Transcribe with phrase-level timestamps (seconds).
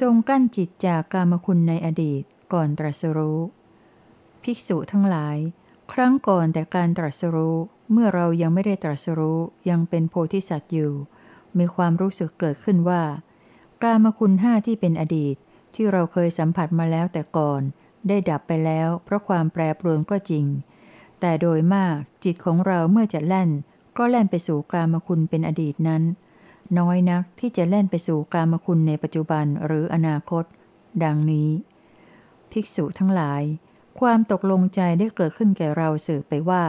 [0.00, 2.22] ทรงกั้นจิตจากกามคุณในอดีต
[2.52, 3.40] ก่อนตรัสรู้
[4.42, 5.36] ภิกษุทั้งหลาย
[5.92, 7.56] ครั้งก่อนแต่การตรัสรู้
[7.92, 9.38] เมื่อเรายังไม่ได้ตรัสรู้
[9.70, 10.92] ยังเป็นโพธิสัตว์อยู่
[11.58, 13.02] มีความรู้สึกเกิดขึ้นว่า
[13.82, 15.36] กามคุณห้าที่เป็นอดีต
[15.74, 17.62] ที่เราเคยสัมผัสมาแล้วแต่ก่อน
[18.08, 20.46] ได้ดับไปแล้ว เพราะความแปรปรวนก็จริง
[21.20, 23.50] แต่โดยมากจิตของเราเมื่อจะแล่น
[23.98, 26.02] ก็แล่นไปสู่กามคุณเป็นอดีตนั้น
[26.78, 30.44] น้อยนักที่จะแล่นไปสู่กามคุณในปัจจุบันหรืออนาคต
[31.04, 31.50] ดังนี้
[32.50, 33.42] ภิกษุทั้งหลาย
[34.00, 36.64] ความตกลงใจได้เกิดขึ้นแก่เราสืบไปว่า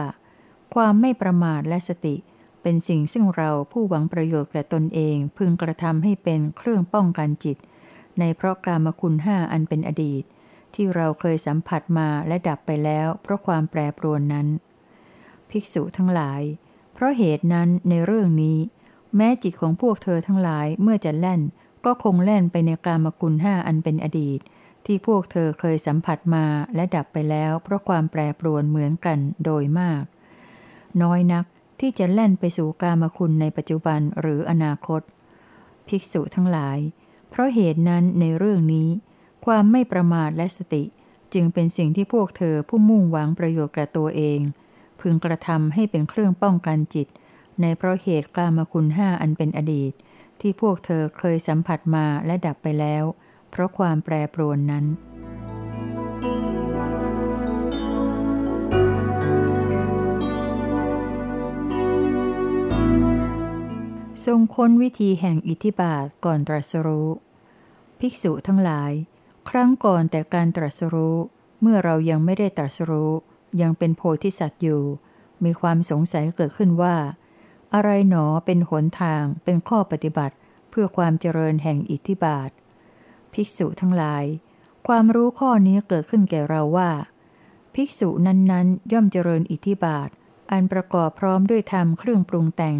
[0.74, 2.16] ความไม่ประมาทและสติ
[2.62, 7.56] เป็นสิ่งซึ่งเราผู้หวังประโยชน์แก่ตนเองพึงกระทำให้เป็นเครื่องป้องกันจิต
[8.18, 10.22] ในเพราะกามคุณห้าอันเป็นอดีต
[10.74, 14.48] ที่เราเคยสัมผัสมาและดับไปแล้วเพราะความแปรปรวนนั้น
[15.50, 16.42] ภิกษุทั้งหลาย
[16.94, 18.58] เพราะเหตุนั้นในเรื่องนี้
[19.16, 21.40] แม้จิตของพวกเธอทั้งหลายเมื่อจะแล่น
[21.84, 24.40] ก็คงแล่นไปในกามคุณห้าอันเป็นอดีต
[24.86, 30.02] ที่พวกเธอเคยสัมผัสมาและดับไปแล้วเพราะความแปรปรวนเหมือนกันโดยมาก
[31.02, 31.44] น้อยนัก
[31.80, 35.02] ที่จะแล่นไปสู่กามคุณในปัจจุบันหรืออนาคต
[35.88, 36.78] ภิกษุทั้งหลาย
[37.30, 38.88] เพราะเหตุนั้นในเรื่องนี้
[39.46, 40.84] ความไม่ประมาทและสติ
[41.34, 44.40] จึงเป็นสิ่งที่พวกเธอผู้มุ่งหวังประโยชน์แก่ตัวเอง
[45.00, 47.08] พึงกระทำให้เป็นเครื่องป้องกันจิต
[47.60, 49.92] ในเพราะเหตุกามคุณห้าอันเป็นอดีต
[50.40, 53.04] ที่พวกเธอเคยสัมผัสมาและดับไปแล้ว
[53.50, 54.86] เพราะความแปรปรวนนั้น
[64.26, 67.08] ทรงค้นวิธีแห่งอิทธิบาทก่อนตรัสรู้
[67.98, 68.92] ภิกษุทั้งหลาย
[69.48, 71.16] ครั้งก่อนแต่การตรัสรู้
[71.60, 73.12] เมื่อเรายังไม่ได้ตรัสรู้
[73.60, 74.82] ยังเป็นโพธิสัตว์อยู่
[75.44, 76.96] มีความสงสัยเกิดขึ้นว่า
[77.74, 80.34] อะไรหนอเป็นหนทางเป็นข้อปฏิบัติ
[80.70, 82.50] เพื่อความเจริญแห่งอิทธิบาท
[83.32, 84.24] ภิกษุทั้งหลาย
[84.88, 86.90] ความรู้ข้อนี้เกิดขึ้นแก่เราว่า
[87.74, 90.08] ภิกษุนั้นๆ ย่อมเจริญอิทธิบาท
[90.50, 92.78] อันประกอบพร้อมด้วยธรรมเครื่องปรุงแต่ง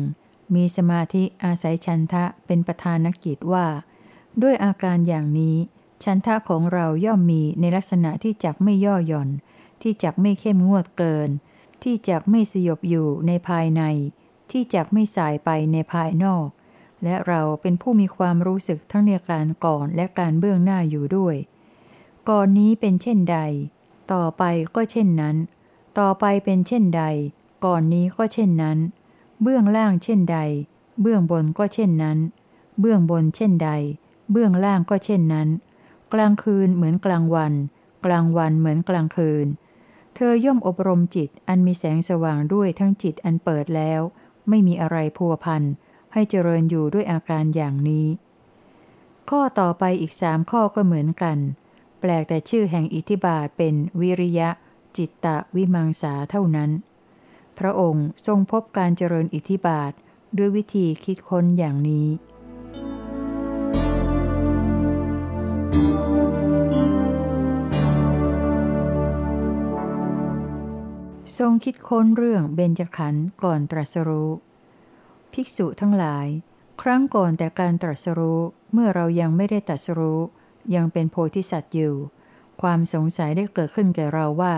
[0.54, 3.66] มีสมาธิอาศัยชันทะเป็นประธานกิจว่า
[4.42, 5.56] ด้วยอาการอย่างนี้
[6.04, 9.28] ชันทะของเราย่อมมีในลักษณะที่จักไม่ย่อหย่อน
[9.82, 11.30] ที่จักไม่เข้มงวดเกิน
[11.82, 13.82] ที่จักไม่สยบอยู่ในภายใน
[14.52, 16.46] ที่จักไม่สายไปในภายนอก
[17.04, 21.36] และเราเป็นผู้มีความรู้สึกทั้งในการก่อนและการเบื้องหน้าอยู่ด้วย
[22.28, 23.38] ก่อนนี้เป็นเช่นใด
[24.12, 24.42] ต่อไป
[24.74, 25.36] ก็เช่นนั้น
[25.98, 27.04] ต่อไปเป็นเช่นใด
[27.64, 28.78] ก่อนนี้ก็เช่นนั้น
[29.42, 30.38] เบื้องล่างเช่นใด
[31.00, 32.18] เบื้องบนก็เช่นนั้น
[32.80, 33.70] เบื้องบนเช่นใด
[34.30, 35.48] เบื้องล่างก็เช่นนั้น
[36.12, 37.52] กลางคืนเหมือนกลางวัน
[38.04, 39.46] กลางวันเหมือนกลางคืน
[40.14, 44.00] เธอย่อมอบรมจิตอันมีแสงสว่างด้วยทั้งจิตอันเปิดแล้ว
[44.48, 45.62] ไม่มีอะไรพัวพัน
[46.12, 48.06] ให้เจริญอยู่ด้วยอาการอย่างนี้
[49.30, 51.38] ข้อต่อไปอีกสามข้อก็เหมือนกัน
[52.00, 54.50] แปลกแต่ชื่อแห่งอิทธิบาทเป็นวิริยะ
[54.96, 56.70] จิตตะวิมังสาเท่านั้น
[57.58, 59.92] พระองค์ทรงพบการเจริญอิทธิบาท
[60.38, 62.08] ด้วยวิธีคิดค้นอย่างนี้
[71.42, 74.30] ทรงคิดค้นเรื่องเบญจขันธ์ก่อนตรัสรู้
[75.32, 76.26] ภิกษุทั้งหลาย
[76.82, 78.40] ครั้งก่อนแต่การตรัสรู้
[78.72, 80.20] เมื่อเรายังไม่ได้ตรัสรู้
[80.74, 81.94] ยังเป็นโพธิสัตว์อยู่
[82.62, 84.54] ความสงสัยได้เกิดขึ้นแก่เราว่า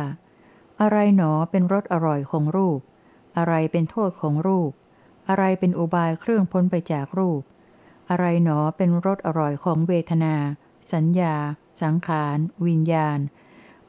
[0.81, 2.81] อะไรหนอเป็นรสอร่อยของรูป
[3.37, 4.71] อะไรเป็นโทษของรูป
[5.29, 7.41] อะไรเป็นอุบายเครื่องพ้นไปจากรูป
[8.11, 10.35] อะไรหนอเป็นรสอร่อยของเวทนา
[10.93, 11.35] สัญญา
[11.83, 12.37] สังขาร
[12.67, 13.19] วิญญาณ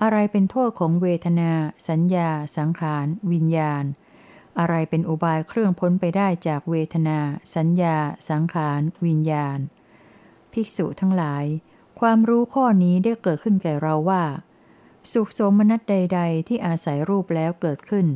[0.06, 1.52] อะไรเป็นโทษของเวทนา
[1.90, 3.84] สัญญา สังขาร วิญญาณ
[4.60, 7.20] อะไรเป็นอุบายเครื่องพ้นไปได้จากเวทนา
[7.56, 7.98] สัญญา
[8.30, 9.60] สังขาร วิญญาณ
[10.52, 11.46] ภิกษุทั้งหลาย
[12.00, 14.24] ความรู้ข้อนี้ได้เกิดขึ้นแก่เราว่า
[15.12, 18.08] สุขสมนัตใด ๆ ที่อาศัยรูปแล้วเกิดขึ้น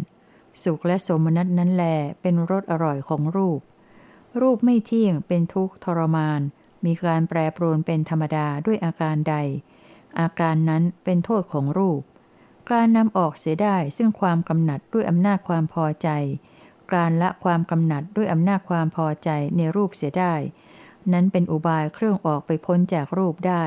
[0.63, 1.85] สุขและสมนัตนั้นแล
[2.21, 3.59] เป็นรสอร่อยของรูป
[4.41, 6.42] รูปไม่เที่ยงเป็นทุกข์ทรมาน
[6.85, 9.35] มีการแปรปรวนเป็นธรรมดาด้วยอาการใด
[10.19, 12.01] อาการนั้นเป็นโทษของรูป
[12.71, 16.09] การนำออกเสียได้ซึ่งความกำหนัดด้วยอำนาจความพอใจ
[16.94, 20.33] การละความกำหนัดด้วยอำนาจความพอใจในรูปเสียได้
[21.11, 23.63] นั้นเป็นอุบายเครื่องออกไปพ้นจากรูปได้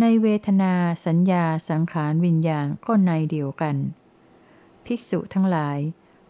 [0.00, 0.72] ในเวทนา
[1.06, 3.76] สัญญาสังขารวิญญาณก็ในเดียวกัน
[4.84, 5.78] ภิกษุทั้งหลาย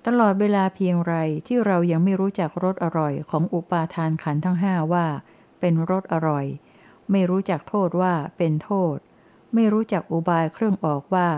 [0.07, 1.15] ตลอดเวลาเพียงไร
[1.47, 5.07] ที่เรายังไม่รู้จักรสอร่อยของอุปาทานขันทั้งห้าว่า
[5.61, 6.47] เป็นรสอร่อย
[7.11, 8.97] ไม่รู้จักโทษว่าเป็นโทษ
[9.55, 11.29] ไม่รู้จักอุบายเครื่องออกว่า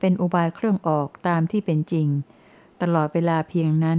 [0.00, 2.08] เป็นอุบายเครื่องออกตามที่เป็นจริง
[2.82, 3.98] ตลอดเวลาเพียงนั้น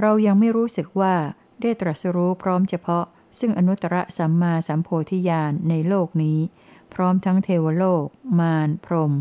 [0.00, 1.14] เรายังไม่รู้สึกว่า
[1.60, 3.04] ได้ตรัสรู้พร้อมเฉพาะ
[3.38, 6.38] ซึ่งอนุตตรสัมมาสัมโพธิญาณในโลกนี้
[6.94, 8.04] พร้อมทั้งเทวโลก
[8.40, 9.12] มารพรหม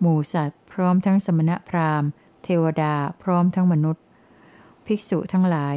[0.00, 2.08] หมู่สัตว์ พร้อมทั้งสมณพราหมณ์
[2.44, 4.04] เทวดาพร้อมทั้งมนุษย์
[4.86, 5.76] ภิกษุทั้งหลาย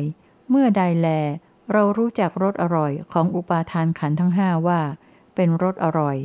[0.50, 1.08] เมื่อใดแล
[1.72, 4.82] เรารู้จักรสอร่อยของอุปาทานขันทั้งห้าว่า
[5.36, 6.18] เป็นรสอร่อย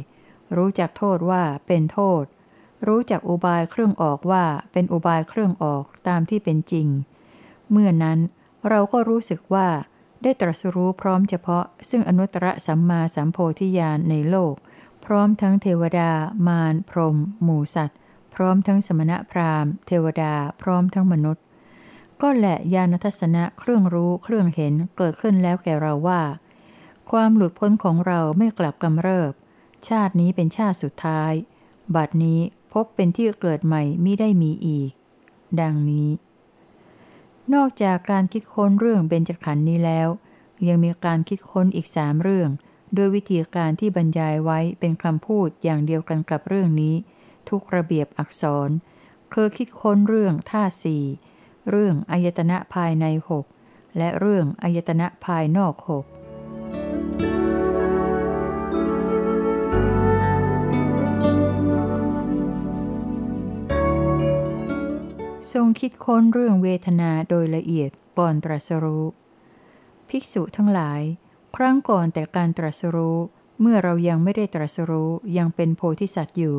[0.57, 2.25] รู้จักโทษว่าเป็นโทษ
[2.87, 6.89] รู้จักอุบายเครื่องออกว่าเป็นอุบายเครื่องออกตามที่เป็นจริง
[7.71, 8.19] เมื่อนั้น
[8.69, 9.69] เราก็รู้สึกว่า
[10.23, 14.55] ได้ตรัสรู้พร้อมเฉพาะ ซึ่งอนุตตรสัมมาสัมโพธิญาณในโลก
[15.05, 16.11] พร้อมทั้งเทวดา
[16.49, 17.99] มาร พรหมหมูสัตว์
[18.35, 21.45] พร้อมทั้งสมณะพราหมณ์ เทวดา พร้อมทั้งมนุษย์
[22.21, 26.21] ก็แหละญาณทัศนะเครื่องรู้เครื่องเห็นเกิดขึ้นแล้วแก่เราว่า
[27.11, 29.33] ความหลุดพ้นของเราไม่กลับกำเริบ
[29.89, 31.33] ชาตินี้เป็นชาติสุดท้าย
[31.95, 32.41] บัดนี้
[32.73, 34.91] พบเป็นที่เกิดใหม่มิได้มีอีก
[35.61, 36.09] ดังนี้
[37.55, 40.09] นอกจากการคิดค้นเรื่องเบญจขันธ์นี้แล้ว
[40.69, 42.51] ยังมีการคิดค้นอีกสามเรื่อง
[42.97, 46.95] ด้วยวิธีการที่บรรยายไว้เป็นคำพูดอย่างเดียวกันกับเรื่องนี้
[47.49, 48.69] ทุกระเบียบอักษร
[49.33, 51.05] คือคิดค้นเรื่องท่าสี่
[51.71, 53.45] เรื่องอายตนะภายในหก
[53.99, 56.05] และเรื่องอายตนะภายนอกหก
[65.53, 69.05] ทรงคิดค้นเรื่องเวทนาโดยละเอียดก่อนตรัสรู้
[70.09, 71.01] ภิกษุทั้งหลาย
[71.57, 73.19] ครั้งก่อนแต่การตรัสรู้
[73.61, 76.59] เมื่อเรายังไม่ได้ตรัสรู้ยังเป็นโพธิสัตว์อยู่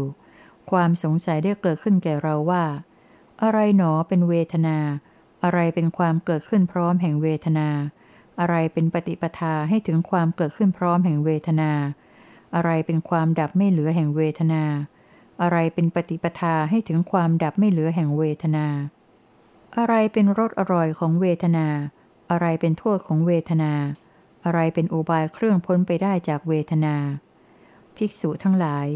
[0.72, 2.64] ความสงสัยได้เกิดขึ้นแก่เราว่า
[3.44, 4.78] อะไรหนอเป็นเวทนา
[5.44, 7.70] อะไรเป็นความเกิดขึ้นพร้อมแห่งเวทนา
[8.40, 11.72] อะไรเป็นปฏิปทาให้ถึงความเกิดขึ้นพร้อมแห่งเวทนา
[12.56, 14.64] อะไรเป็นความดับไม่เหลือแห่งเวทนา
[15.42, 18.68] อะไรเป็นปฏิปทาให้ถึงความดับไม่เหลือแห่งเวทนา
[19.78, 21.68] อะไรเป็นรสอร่อยของเวทนา
[22.32, 23.74] อะไรเป็นโทษของเวทนา
[24.46, 26.96] อะไรเป็นอุบายเครื่องพ้นไปได้จากเวทนา
[27.96, 28.88] ภิกษุทั้งหลาย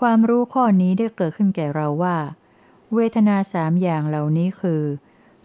[0.00, 2.16] ความรู้ข้อนี้ได้เกิดขึ้นแก่เราว่า
[2.94, 4.82] เวทนาสามอย่างเหล่านี้คือ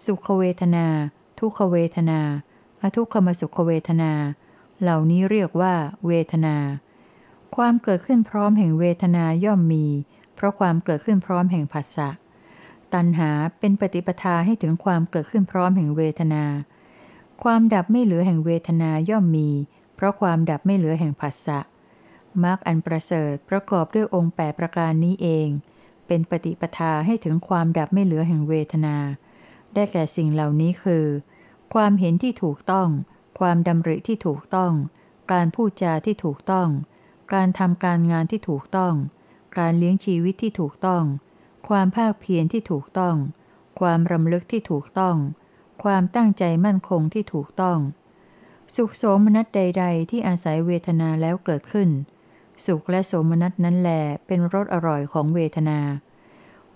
[0.05, 0.85] สุขเวทนา
[1.39, 2.19] ทุกขเวทนา
[2.81, 4.11] อทุกขมสุขเวทนา
[4.81, 5.73] เหล่านี้เรียกว่า
[6.07, 6.55] เวทนา
[7.55, 9.85] ความเกิดขึ้นพร้อมแห่งเวทนาย่อมมี
[10.41, 12.09] เพราะความเกิดขึ้นพร้อมแห่งผัสสะ
[12.93, 16.45] ตัณหาเป็นปฏิปทาให้ถึงความเกิดขึ้นพร้อมแห่งเวทนา
[17.43, 19.49] ความดับไม่เหลือแห่งเวทนาย่อมมี
[19.95, 21.59] เพราะความดับไม่เหลือแห่งผัสสะ
[22.43, 25.47] มรรคอันประเสริฐประกอบด้วยองค์แปประการนี้เอง
[26.07, 28.97] เป็นปฏิปทาให้ถึงความดับไม่เหลือแห่งเวทนา
[29.73, 31.05] ได้แก่สิ่งเหล่านี้คือ
[31.73, 32.87] ความเห็นที่ถูกต้อง
[33.39, 34.73] ความดำริที่ถูกต้อง
[35.31, 36.67] การพูดจาที่ถูกต้อง
[37.33, 38.95] การทำการงานที่ถูกต้อง
[39.57, 41.03] การเลี้ยงชีวิตที่ถูกต้อง
[41.67, 43.15] ความภาคเพียรที่ถูกต้อง
[43.79, 45.15] ความรำลึกที่ถูกต้อง
[45.83, 47.77] ความตั้งใจมั่นคงที่ถูกต้อง
[48.75, 51.89] สุขโสมนัสใด ๆ ที่อาศัยเวทนาแล้วเกิดขึ้น
[52.65, 53.91] สุขและโสมนัสนั้นแหล
[54.25, 55.79] เป็นรสอร่อยของเวทนา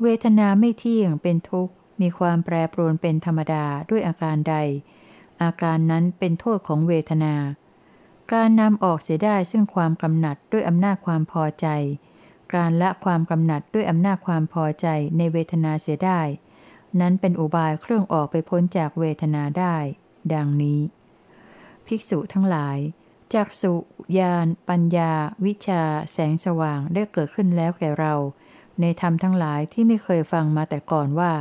[0.01, 4.55] เวทนาไม่เที่ยงเป็นทุกข์ มีความแปรปรวนเป็นธรรมดาด้วยอาการใด
[5.43, 7.35] อาการนั้นเป็นโทษของเวทนา
[8.33, 11.67] การนำออกเสียได้ซึ่งความกำหนัดด้วยอำนาจความพอใจ
[12.53, 14.87] การละความกำหนัดด้วยอำนาจความพอใจ
[15.17, 16.21] ในเวทนาเสียได้
[16.99, 19.75] นั้นเป็นอุบายเครื่องออกไปพ้นจากเวทนาได้
[20.33, 20.81] ดังนี้
[21.85, 22.77] ภิกษุทั้งหลาย
[23.33, 23.73] จากสุ
[24.19, 25.11] ญาณปัญญา
[25.45, 28.13] วิชา แสงสว่างได้เกิดขึ้นแล้วแก่เรา
[28.81, 31.33] ในธรรมทั้งหลายที่ไม่เคยฟังมาแต่ก่อนว่า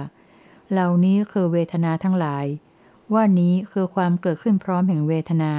[0.71, 2.47] เหล่านี้คือเวทนาทั้งหลาย
[3.15, 5.55] ว่านี้คือความเกิดขึ้นพร้อมแห่งเวทนา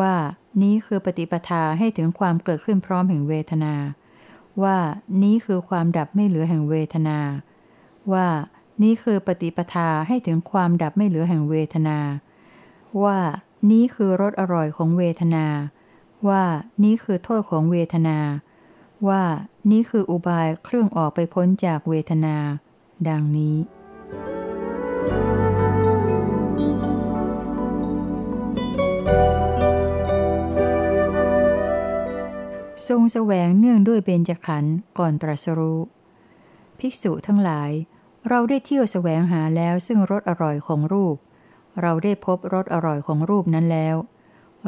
[0.00, 0.14] ว่า
[0.62, 3.74] นี้คือปฏิปทาให้ถึงความเกิดขึ้นพร้อมแห่งเวทนา
[4.62, 4.78] ว่า
[5.22, 7.18] นี้คือความดับไม่เหลือแห่งเวทนา
[8.12, 8.26] ว่า
[8.82, 11.98] นี้คือปฏิปทาให้ถึงความดับไม่เหลือแห่งเวทนา
[13.04, 13.18] ว่า
[13.70, 15.46] นี้คือรสอร่อยของเวทนา
[16.28, 16.42] ว่า
[16.82, 18.18] นี้คือโทษของเวทนา
[19.08, 19.22] ว่า
[19.70, 22.36] นี้คืออุบายเครื่องออกไปพ้นจากเวทนา
[23.08, 23.56] ดังนี้
[32.90, 35.80] ทรงแสวงเนื่องด้วยเบญจขันธ์ก่อนตรัสรู้
[36.78, 37.70] ภิกษุทั้งหลาย
[38.28, 41.16] เราได้เที่ยวแสวงหาแล้วซึ่งรสอร่อยของรูป
[41.82, 43.96] เราได้พบรสอร่อยของรูปนั้นแล้ว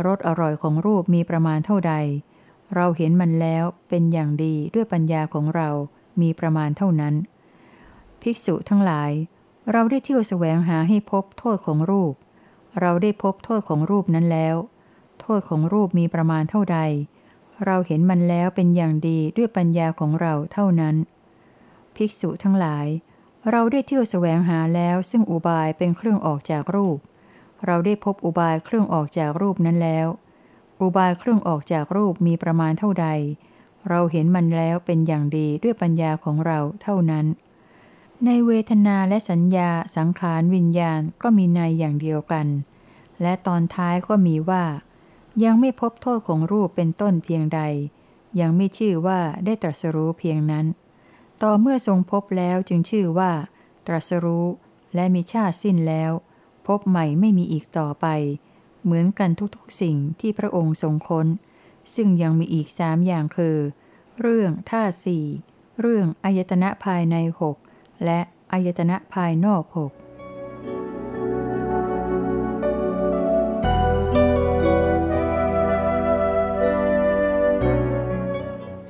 [0.07, 1.95] รสอร่อยของรูปมีประมาณเท่าใด
[2.75, 5.69] เราเห็นมันแล้วเป็นอย่างดีด้วยปัญญาของเรา
[6.21, 7.15] มีประมาณเท่านั้น
[8.23, 9.11] ภิกษุทั้งหลาย
[9.73, 12.15] เราได้เที่ยวแสวงหาให้พบโทษของรูป
[12.81, 14.57] เราได้พบโทษของรูปนั้นแล้ว
[15.21, 16.81] โทษของรูปมีประมาณเท่าใด
[17.65, 20.97] เราเห็นมันแล้วเป็นอย่างดีด้วยปัญญาของเราเท่านั้น
[21.97, 22.87] ภิกษุทั้งหลาย
[23.51, 26.99] เราได้เที่ยวแสวงหาแล้วซึ่งอุบายเป็นเครื่องออกจากรูป
[27.67, 30.07] เราได้พบอุบายเครื่องออกจากรูปนั้นแล้ว
[30.81, 33.09] อุบายเครื่องออกจากรูปมีประมาณเท่าใด
[33.89, 37.27] เราเห็นมันแล้วเป็นอย่างดีด้วยปัญญาของเราเท่านั้น
[38.25, 42.47] ในเวทนาและสัญญาสังขารวิญญาณก็มีในอย่างเดียวกัน
[43.23, 44.65] และตอนท้ายก็มีว่า
[45.45, 47.61] ยังไม่พบโทษของรูปเป็นต้นเพียงใด
[48.41, 50.67] ยังไม่ชื่อว่าได้ตรัสรู้เพียงนั้น
[51.43, 53.33] ต่อเมื่อทรงพบแล้วจึงชื่อว่า
[53.87, 54.47] ตรัสรู้
[54.95, 56.13] และมีชาติสิ้นแล้ว
[56.67, 58.07] พบใหม่ไม่มีอีกต่อไป
[58.85, 61.27] เหมือนกันทุกๆสิ่งที่พระองค์ทรงค้น
[61.95, 63.57] ซึ่งยังมีอีกสามอย่างคือ
[64.21, 65.25] เรื่องท่าสี่
[65.81, 67.57] เรื่องอายตนะภายในหก
[68.05, 68.21] และ
[68.53, 69.93] อายตนะภายนอกหก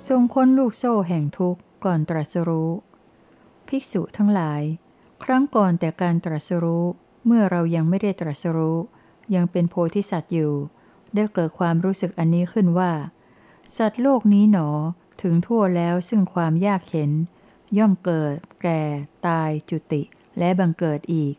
[0.08, 2.70] ทรงค้นลูกโซ่แห่งทุกข์ก่อนตรัสรู้
[3.68, 4.62] ภิกษุทั้งหลาย
[5.24, 6.84] ครั้งก่อนแต่การตรัสรู้
[7.26, 8.78] เมื่อเรายังไม่ได้ตรัสรู้
[9.34, 10.54] ยังเป็นโพธิสัตว์อยู่
[11.14, 12.92] ได้เกิดความรู้สึกอันนี้ขึ้นว่า
[13.78, 14.68] สัตว์โลกนี้หนอ
[15.22, 17.10] ถึงทั่วแล้วซึ่งความยากเข็น
[17.78, 18.82] ย่อมเกิด แก่
[19.26, 20.02] ตาย จุติ
[20.38, 21.34] และบังเกิดอีก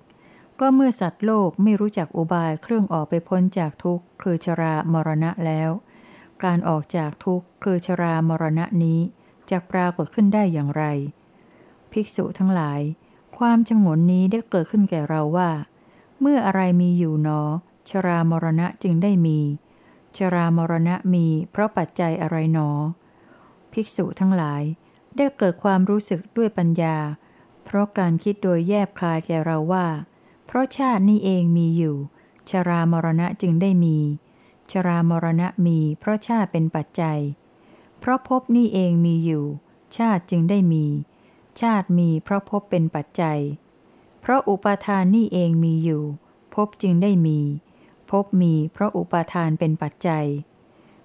[0.59, 5.69] ก็เมื่อสัตว์โลกไม่รู้จักอุบายเครื่องออกไปพ้นจากทุกข์คือชรามรณะแล้ว
[6.43, 8.99] การออกจากทุกข์คือชรามรณะนี้
[9.49, 10.83] จะปรากฏขึ้นได้อย่างไร
[11.91, 12.81] ภิกษุทั้งหลาย
[13.37, 15.49] ความชงนนี้ได้เกิดขึ้นแก่เราว่า
[16.19, 17.41] เมื่ออะไรมีอยู่หนอ
[17.89, 19.39] ชรามรณะจึงได้มี
[20.17, 22.69] ชรามรณะมีเพราะปัจจัยอะไรหนอ
[23.73, 24.63] ภิกษุทั้งหลาย
[25.15, 26.97] ได้เกิดความรู้สึกด้วยปัญญา
[27.63, 29.87] เพราะการคิดโดยแยบคายแก่เราว่า
[30.45, 31.95] เพราะชาตินี้เองมีอยู่
[32.49, 33.97] ชรามรณะจึงได้มี
[34.71, 37.19] ชรามรณะมีเพราะชาติเป็นปัจจัย
[37.99, 39.45] เพราะภพนี้เองมีอยู่
[39.97, 40.85] ชาติจึงได้มี
[41.61, 43.39] ชาติมีเพราะภพเป็นปัจจัย
[44.21, 46.03] เพราะอุปาทานนี่เองมีอยู่
[46.53, 47.39] ภพจึงได้มี
[48.09, 50.25] ภพมีเพราะอุปาทานเป็นปัจจัย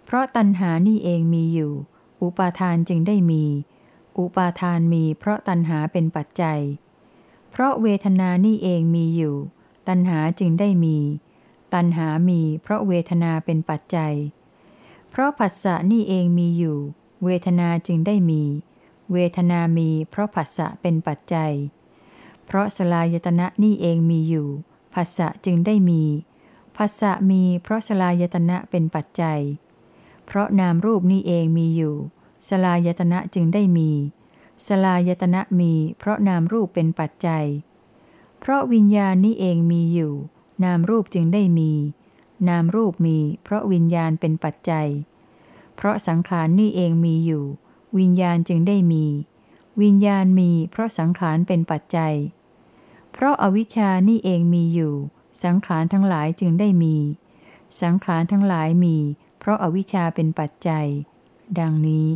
[0.04, 1.72] เพราะตัณหานี่เองมีอยู่
[2.22, 3.44] อุปาทานจึงได้มี
[4.18, 6.60] อุปาทานมีเพราะตัณหาเป็นปัจจัย
[7.50, 9.36] เพราะเวทนานี่เองมีอยู่
[9.88, 10.98] ตัณหาจึงได้มี
[11.74, 14.14] ตัณหามีเพราะเวทนาเป็นปัจจัย
[15.10, 16.78] เพราะผัสสะนี่เองมีอยู่
[17.24, 18.42] เวทนาจึงได้มี
[19.12, 21.52] เวทนามีเพราะผัสสะเป็นปัจจัย
[22.46, 24.48] เพราะสลายตนะนี่เองมีอยู่
[24.94, 26.02] ผัสสะจึงได้มี
[26.76, 29.40] ภาษะมีเพราะสลายตนะเป็นปัจจัย
[30.26, 31.94] เพราะนามรูปนี้เองมีอยู่
[32.48, 33.90] สลายตนะจึงได้มี
[34.66, 37.46] สลายตนะมีเพราะนามรูปเป็นปัจจัย
[38.40, 40.14] เพราะวิญญาณนี้เองมีอยู่
[40.64, 41.72] นามรูปจึงได้มี
[42.48, 44.88] นามรูปมี เพราะวิญญาณเป็นปัจจัย
[45.76, 47.44] เพราะสังขารนี่เองมีอยู่
[47.98, 49.04] วิญญาณจึงได้มี
[49.82, 52.14] วิญญาณมี เพราะสังขารเป็นปัจจัย
[53.12, 54.94] เพราะอวิชชานี่เองมีอยู่
[55.44, 56.96] สังขารทั้งหลายจึงได้มี
[57.82, 58.96] สังขารทั้งหลายมี
[59.38, 60.86] เพราะอาวิชชาเป็นปัจจัย
[61.60, 62.08] ดังนี้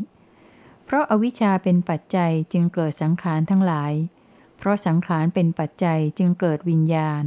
[0.84, 3.92] เพราะอาวิชชาเป็นปัจจัยจึงเกิดสังขารทั้งหลาย
[4.58, 7.22] เพราะสังขารเป็นปัจจัยจึงเกิดวิญญาณ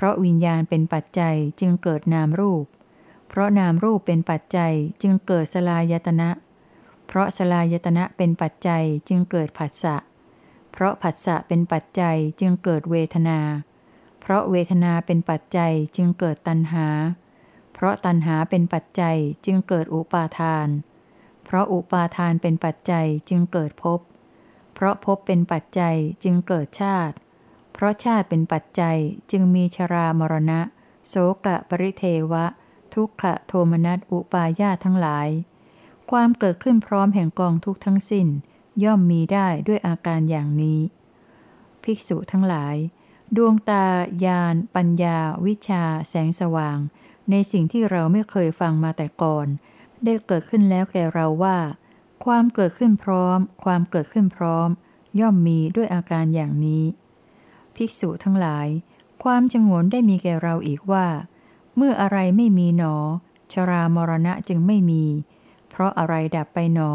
[0.00, 2.64] พราะวิญญาณเป็นปัจจัยจึงเกิดนามรูป
[3.28, 6.30] เพราะนามรูปเป็นปัจจัยจึงเกิดสลายตนะ
[7.06, 9.96] เพราะสลายตนะเป็นปัจจัยจึงเกิดผัสสะ
[10.72, 13.40] เพราะผัสสะเป็นปัจจัยจึงเกิดเวทนา
[14.20, 16.88] เพราะเวทนาเป็นปัจจัยจึงเกิดตัณหา
[17.74, 20.68] เพราะตัณหาเป็นปัจจัยจึงเกิดอุปาทาน
[21.44, 24.00] เพราะอุปาทานเป็นปัจจัยจึงเกิดภพ
[24.74, 27.16] เพราะภพเป็นปัจจัยจึงเกิดชาติ
[27.78, 28.98] เพราะชาติเป็นปัจจัย
[29.30, 30.60] จึงมีชรามรณะ
[31.08, 31.14] โส
[31.46, 32.44] กะปริเทวะ
[32.94, 35.28] ทุกขะโทมนัสอุปาญาทั้งหลาย
[36.10, 38.26] ความเกิดขึ้นพร้อมแห่งกองทุกทั้งสิ้น
[38.84, 40.80] ย่อมมีได้ด้วยอาการอย่างนี้
[41.82, 42.76] ภิกษุทั้งหลาย
[43.36, 43.84] ดวงตา
[44.24, 46.78] ญาณ ปัญญา วิชา แสงสว่าง
[47.30, 49.46] ในสิ่งที่เราไม่เคยฟังมาแต่ก่อน
[50.04, 51.58] ได้เกิดขึ้นแล้วแก่เราว่า
[52.24, 54.68] ความเกิดขึ้นพร้อม ความเกิดขึ้นพร้อม
[55.20, 56.84] ย่อมมีด้วยอาการอย่างนี้
[57.78, 58.68] ภิกษุทั้งหลาย
[59.22, 61.06] ความจงนได้มีแก่เราอีกว่า
[61.76, 62.94] เมื่ออะไรไม่มีหนอ
[63.52, 65.04] ชรามรณะจึงไม่มี
[65.68, 66.92] เพราะอะไรดับไปหนอ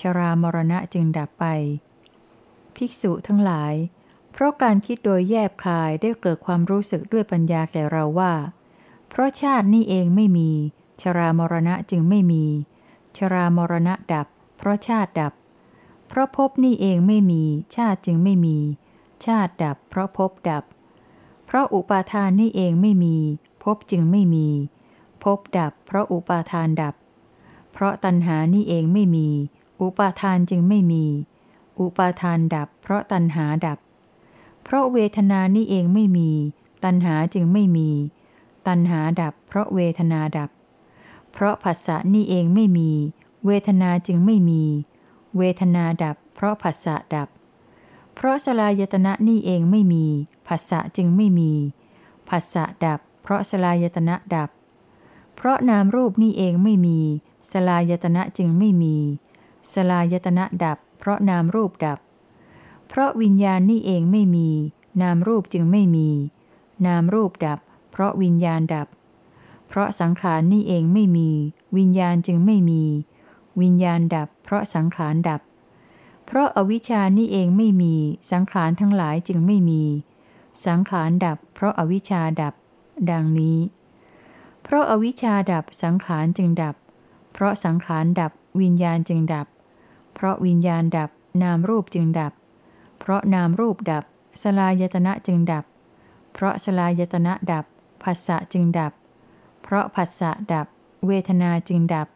[0.00, 1.44] ชรามรณะจึงดับไป
[2.76, 3.74] ภิกษุทั้งหลาย
[4.32, 8.32] เพราะการคิดโดยแยบคายได้เกิดความรู้สึกด้วยปัญญาแก่เราว่า
[9.08, 10.50] เพราะชาตินี่เองไม่มี
[11.02, 12.44] ชรามรณะจึงไม่มี
[13.16, 15.32] ชรามรณะดับ เพราะชาติดับ
[16.08, 17.42] เพราะภพนี่เองไม่มี
[17.76, 18.58] ชาติจึงไม่มี
[19.26, 20.64] ชาติดับ เพราะภพดับ
[21.46, 23.16] เพราะอุปาทานนี่เองไม่มี
[23.62, 24.48] ภพจึงไม่มี
[25.22, 26.94] ภพดับ เพราะอุปาทานดับ
[27.72, 29.28] เพราะตัณหานี่เองไม่มี
[29.80, 31.04] อุปาทานจึงไม่มี
[31.78, 33.78] อุปาทานดับ เพราะตัณหาดับ
[34.62, 36.30] เพราะเวทนานี่เองไม่มี
[36.84, 37.88] ตัณหาจึงไม่มี
[38.66, 42.90] ตัณหาดับ เพราะเวทนาดับ เพเพราะผัสสะนี่เองไม่มี
[43.46, 44.62] เวทนาจึงไม่มี
[45.36, 47.28] เวทนาดับ เพราะผัสสะดับ
[48.22, 50.04] เพราะสลายตนะนี่เองไม่มี
[50.46, 51.52] ผัสสะจึงไม่มี
[52.28, 54.50] ผัสสะดับ เพราะสลายตนะดับ
[55.36, 56.98] เพราะนามรูปนี่เองไม่มี
[57.52, 58.96] สลายตนะจึงไม่มี
[59.72, 61.98] สลายตนะดับ เพราะนามรูปดับ
[62.88, 64.48] เพราะวิญญาณนี่เองไม่มี
[65.02, 66.08] นามรูปจึงไม่มี
[66.86, 67.58] นามรูปดับ
[67.90, 68.88] เพราะวิญญาณดับ
[69.68, 71.30] เพราะสังขารนี่เองไม่มี
[71.76, 72.82] วิญญาณจึงไม่มี
[73.60, 75.40] วิญญาณดับ เพราะสังขารดับ
[76.32, 77.94] เพราะอาวิชานี่เองไม่มี
[78.32, 79.82] สังขารทั้งหลายจึงไม่มี
[80.66, 82.54] สังขารดับ เพราะอาวิชาดับ
[83.10, 83.58] ดังนี้
[84.62, 86.74] เพราะอาวิชชาดับสังขารจึงดับ
[87.32, 89.46] เพราะสังขารดับวิญญาณจึงดับ
[90.14, 91.10] เพราะวิญญาณดับ
[91.42, 92.32] นามรูปจึงดับ
[92.98, 94.04] เพราะนามรูปดับ
[94.42, 95.64] สลายตนะจึงดับ
[96.32, 97.64] เพราะสลายตนะดับ
[98.02, 98.92] ผัสสะจึงดับ
[99.62, 100.66] เพราะผัสสะดับ
[101.06, 102.08] เวทนาจึงดับ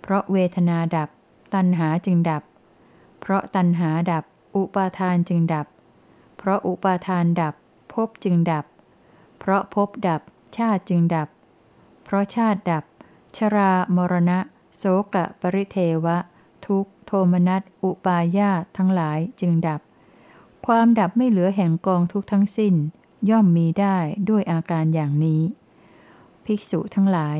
[0.00, 1.08] เพราะเวทนาดับ
[1.54, 2.42] ตัณหาจึงดับ
[3.20, 4.24] เพราะตัณหาดับ
[4.56, 5.66] อุปาทานจึงดับ
[6.38, 7.54] เพราะอุปาทานดับ
[7.92, 8.64] ภพจึงดับ
[9.38, 10.22] เพราะภพดับ
[10.56, 11.28] ชาติจึงดับ
[12.04, 12.84] เพราะชาติดับ
[13.36, 14.38] ชรามรณะ
[14.76, 14.84] โส
[15.14, 16.18] กะปริเทวะ
[16.66, 19.80] ทุกโทมนัสอุปาญาทั้งหลายจึงดับ
[20.66, 22.74] ความดับไม่เหลือแห่งกองทุกทั้งสิ้น
[23.30, 23.96] ย่อมมีได้
[24.28, 25.42] ด้วยอาการอย่างนี้
[26.44, 27.38] ภิกษุทั้งหลาย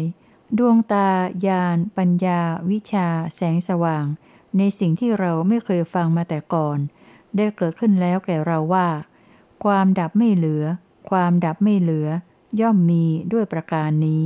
[0.59, 1.09] ดวงตา
[1.47, 4.05] ญาณ ปัญญา วิชา แสงสว่าง
[4.59, 6.79] ในสิ่งที่เราไม่เคยฟังมาแต่ก่อน
[7.37, 8.89] ได้เกิดขึ้นแล้วแก่เราว่า
[9.65, 10.65] ความดับไม่เหลือ
[11.11, 12.09] ความดับไม่เหลือ
[12.61, 14.23] ย่อมมีด้วยประการนี้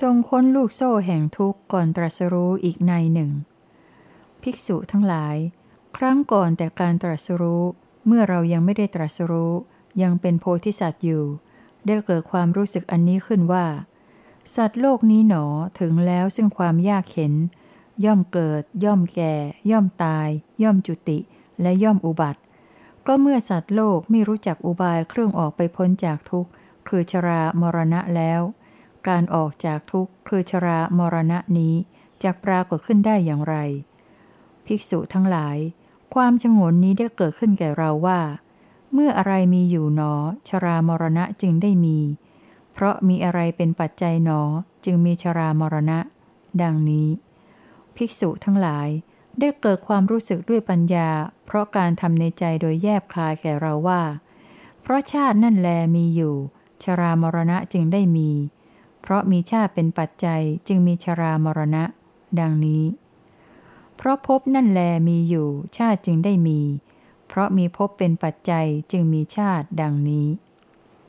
[0.00, 3.30] ทรงค้นลูกโซ่แห่งทุกข์ก่อนตรัสรู้อีกในหนึ่ง
[4.42, 5.36] ภิกษุทั้งหลาย
[5.96, 7.64] ครั้งก่อนแต่การตรัสรู้
[8.06, 9.52] เมื่อเรายังไม่ได้ตรัสรู้
[10.02, 11.24] ยังเป็นโพธิสัตว์อยู่
[11.86, 13.66] ได้เกิดความรู้สึกอันนี้ขึ้นว่า
[14.56, 15.44] สัตว์โลกนี้หนอ
[15.80, 17.34] ถึงแล้วซึ่งความยากเข็น
[18.04, 19.34] ย่อมเกิด ย่อมแก่
[19.70, 20.28] ย่อมตาย
[20.62, 21.18] ย่อมจุติ
[21.60, 22.40] และย่อมอุบัติ
[23.06, 26.50] ก็เมื่อสัตว์โลกไม่รู้จักอุบายเครื่องออกไปพ้นจากทุกข์
[26.88, 28.40] คือชรามรณะแล้ว
[29.08, 31.74] การออกจากทุกข์คือชรามรณะนี้
[32.22, 33.56] จะปรากฏขึ้นได้อย่างไร
[34.66, 35.56] ภิกษุทั้งหลาย
[36.14, 38.20] ความชงนนี้ได้เกิดขึ้นแก่เราว่า
[38.92, 40.12] เมื่ออะไรมีอยู่หนอ
[40.48, 41.98] ชรามรณะจึงได้มี
[42.72, 44.40] เพราะมีอะไรเป็นปัจจัยหนอ
[44.84, 45.98] จึงมีชรามรณะ
[46.62, 47.08] ดังนี้
[47.96, 48.88] ภิกษุทั้งหลาย
[49.38, 51.08] ได้เกิดความรู้สึกด้วยปัญญา
[51.46, 54.02] เพราะการทำในใจโดยแยบคายแก่เราว่า
[54.82, 56.36] เพราะชาตินั่นแลมีอยู่
[56.82, 58.30] ชรามรณะจึงได้มี
[59.02, 61.84] เพราะมีชาติเป็นปัจจัยจึงมีชรามรณะ
[62.40, 62.84] ดังนี้
[63.96, 66.60] เพราะพบนั่นแลมีอยู่ ชาติจึงได้มี
[67.28, 70.28] เพราะมีพบเป็นปัจจัยจึงมีชาติดังนี้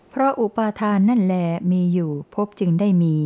[0.10, 1.36] เพราะอุปาทานนั่นแล
[1.72, 3.18] มีอยู่พบจึงได้มี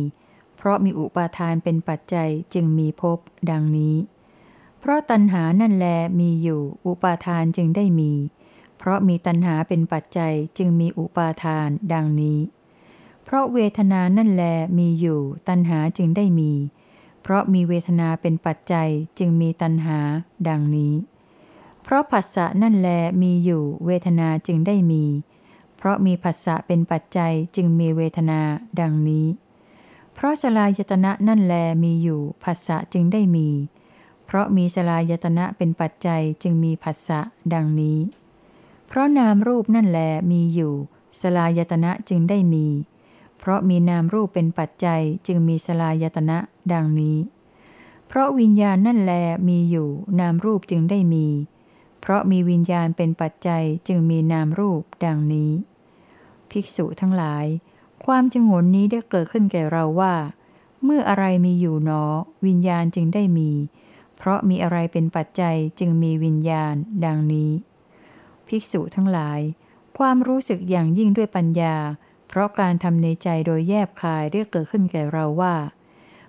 [0.56, 3.18] เพราะมีอุปาทานเป็นปัจจัยจึงมีพบ
[3.50, 3.96] ดังนี้
[4.80, 5.86] เพราะตัณหานั่นแล
[6.20, 8.12] มีอยู่ อุปาทานจึงได้มี
[8.78, 12.38] เพราะมีตัณหาเป็นปัจจัยจึงมีอุปาทานดังนี้
[13.24, 14.44] เพราะเวทนานั่นแล
[14.78, 16.52] มีอยู่ ตัณหาจึงได้มี
[17.22, 19.98] เพราะมีเวทนาเป็นปัจจัยจึงมีตัณหา
[20.48, 20.94] ดังนี้
[21.84, 22.88] เพราะผัสสะนั่นแล
[23.22, 25.04] มีอยู่เวทนาจึงได้มี
[25.76, 28.40] เพราะมีผัสสะเป็นปัจจัยจึงมีเวทนา
[28.80, 29.26] ดังนี้
[30.14, 33.48] เพราะสลายตนะนั่นแลมีอยู่ผัสสะจึงได้มี
[34.24, 37.20] เพราะมีสลายตนะเป็นปัจจัยจึงมีผัสสะ
[37.54, 37.98] ดังนี้
[38.86, 40.74] เพราะนามรูปนั่นแลมีอยู่
[41.20, 42.66] สลายตนะจึงได้มี
[43.38, 46.38] เพราะมีนามรูปเป็นปัจจัยจึงมีสลายตนะ
[46.72, 47.18] ดังนี้
[48.06, 49.12] เพราะวิญญาณนั่นแล
[49.48, 49.88] มีอยู่
[50.20, 51.26] นามรูปจึงได้มี
[52.06, 55.50] เพราะมีวิญญาณเป็นปัจจัยจึงมีนามรูปดังนี้
[56.50, 57.46] ภิกษุทั้งหลาย
[58.04, 60.14] ความจงนนี้ได้เกิดขึ้นแก่เราว่า
[60.84, 62.04] เมื่ออะไรมีอยู่หนอ
[62.46, 63.50] วิญญาณจึงได้มี
[64.16, 67.50] เพราะมีอะไรเป็นปัจจัยจึงมีวิญญาณ ดังนี้
[68.48, 69.40] ภิกษุทั้งหลาย
[69.98, 71.76] ความรู้สึกอย่างยิ่งด้วยปัญญา
[72.28, 75.54] เพราะการทำในใจโดยแยบคายได้เกิดขึ้นแก่เราว่า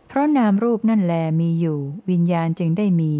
[0.07, 3.13] เพราะนามรูปนั่นแลมีอยู่ วิญญาณจึงได้มี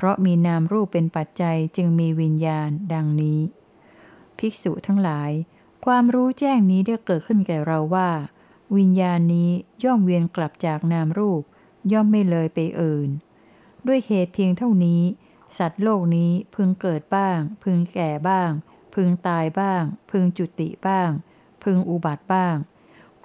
[0.00, 3.40] เพราะมีนามรูปเป็นปัจจัยจึงมีวิญญาณ ดังนี้
[4.38, 5.30] ภิกษุทั้งหลาย
[5.84, 8.10] ความรู้แจ้งนี้ได้เกิดขึ้นแก่เราว่า
[8.76, 9.50] วิญญาณนี้
[9.84, 11.42] ย่อมเวียนกลับจากนามรูป
[11.92, 13.08] ย่อมไม่เลยไปอื่น
[13.86, 15.02] ด้วยเหตุเพียงเท่านี้
[15.58, 18.50] สัตว์โลกนี้พึงเกิดบ้าง พึงแก่บ้าง
[18.94, 21.10] พึงตายบ้าง พึงจุติบ้าง
[21.62, 22.56] พึงอุบัติบ้าง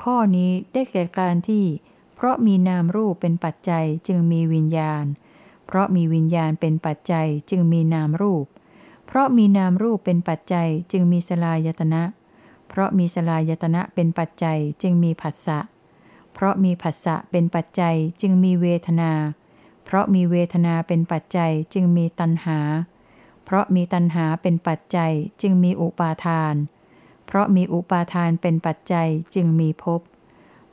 [0.02, 1.66] ข้อนี้ได้แก่การที่
[2.16, 5.06] เพราะมีนามรูปเป็นปัจจัยจึงมีวิญญาณ
[5.68, 8.46] เพราะมีวิญญาณเป็นปัจจัยจึงมีนามรูป
[9.08, 12.04] เพราะมีนามรูปเป็นปัจจัยจึงมีสลายตนะ
[12.70, 15.60] เพราะมีสลายตนะเป็นปัจจัยจึงมีผัสสะ
[16.34, 19.12] เพราะมีผัสสะเป็นปัจจัยจึงมีเวทนา
[19.86, 22.60] เพราะมีเวทนาเป็นปัจจัยจึงมีตัณหา
[23.46, 26.56] เพราะมีตัณหาเป็นปัจจัยจึงมีอุปาทาน
[27.26, 30.02] เพราะมีอุปาทานเป็นปัจจัยจึงมีภพ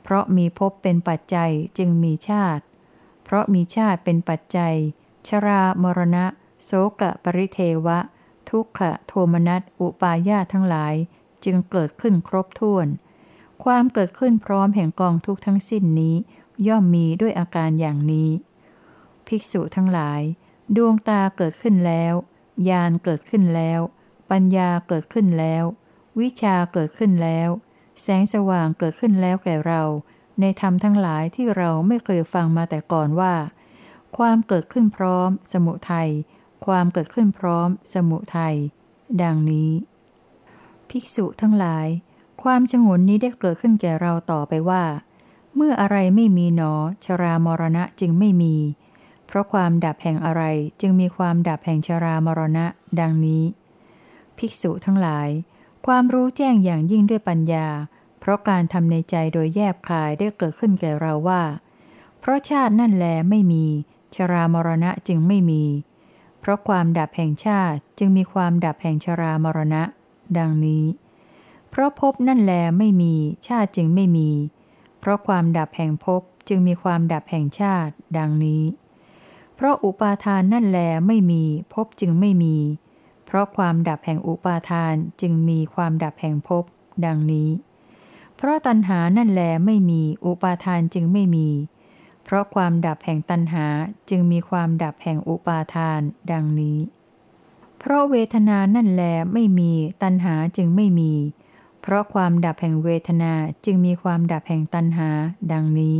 [0.03, 2.63] เพราะมีภพเป็นปัจจัยจึงมีชาติ
[3.31, 4.75] ราะมีชาติเป็นปัจจัย
[5.27, 6.25] ชรามรณะ
[6.63, 7.99] โสกะปริเทวะ
[8.49, 10.95] ทุกขะโทมนัสอุปาญาทั้งหลาย
[11.43, 12.87] จึงเกิดขึ้นครบถ้วน
[13.63, 16.15] ความเกิดขึ้นพร้อมแห่งกองทุกทั้งสิ้นนี้
[16.67, 18.29] ย่อมมีด้วยอาการอย่างนี้
[19.27, 20.21] ภิกษุทั้งหลาย
[20.75, 22.13] ดวงตาเกิดขึ้นแล้ว
[22.69, 23.79] ญาณเกิดขึ้นแล้ว
[24.31, 25.63] ปัญญาเกิดขึ้นแล้ว
[26.19, 27.49] วิชาเกิดขึ้นแล้ว
[28.01, 29.83] แสงสว่างเกิดขึ้นแล้วแก่เรา
[30.41, 33.33] ในธรรมทั้งหลายที่เราไม่เคยฟังมาแต่ก่อนว่า
[34.17, 36.09] ความเกิดขึ้นพร้อม สมุทัย
[36.65, 38.55] ความเกิดขึ้นพร้อม สมุทัย
[39.23, 39.71] ดังนี้
[40.89, 41.87] ภิกษุทั้งหลาย
[42.43, 44.83] ความชงนนี้ได้เกิดขึ้นแก่เราต่อไปว่า
[45.55, 46.73] เมื่ออะไรไม่มีหนอ
[47.05, 48.55] ชรามรณะจึงไม่มี
[49.27, 50.43] เพราะความดับแห่งอะไร
[50.81, 52.65] จึงมีความดับแห่งชรามรณะ
[52.99, 53.43] ดังนี้
[54.37, 55.29] ภิกษุทั้งหลาย
[55.85, 57.67] ความรู้แจ้งอย่างยิ่งด้วยปัญญา
[58.21, 61.43] เพราะการทำในใจโดยแยบคายได้เกิดขึ้นแก่เราว่า
[62.19, 63.65] เพราะชาตินั่นแลไม่มี
[64.15, 65.63] ชรามรณะจึงไม่มี
[66.39, 69.83] เพราะความดับแห่งชาติจึงมีความดับแห่งชรามรณะ
[70.37, 70.85] ดังนี้
[71.69, 73.13] เพราะภพนั่นแลไม่มี
[73.47, 74.29] ชาติจึงไม่มี
[74.99, 78.63] เพราะความดับแห่งภพจึงมีความดับแห่งชาติ ดังนี้
[79.55, 82.57] เพราะอุปาทานนั่นแลไม่มีภพจึงไม่มี
[83.25, 86.63] เพราะความดับแห่งอุปาทานจึงมีความดับแห่งภพ
[87.05, 87.49] ดังนี้
[88.43, 91.49] เพราะตัณหานั่นแลไม่มีอุปาทานจึงไม่มี
[92.23, 93.65] เพราะความดับแห่งตัณหา
[94.09, 96.01] จึงมีความดับแห่งอุปาทาน
[96.31, 96.77] ดังนี้
[97.79, 99.71] เพราะเวทนานั่นแลไม่มี
[100.03, 101.13] ตัณหาจึงไม่มี
[101.81, 103.33] เพราะความดับแห่งเวทนา
[103.65, 105.09] จึงมีความดับแห่งตัณหา
[105.51, 105.97] ดังนี้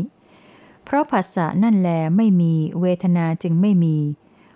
[0.86, 3.98] เพราะผัสสะนั่นแลไม่มีเวทนาจึงไม่มี